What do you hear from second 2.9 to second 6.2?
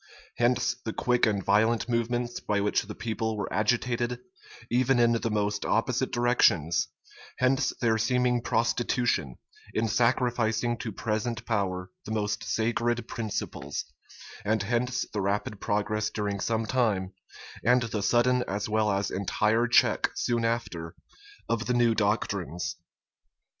people were agitated, even in the most opposite